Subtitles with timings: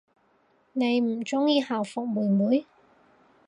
[0.73, 2.65] 你唔鍾意校服妹妹？